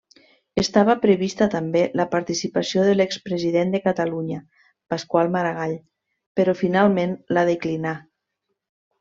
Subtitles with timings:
[0.59, 4.41] Estava prevista també la participació de l'expresident de Catalunya
[4.95, 5.77] Pasqual Maragall,
[6.41, 7.95] però finalment la declinà.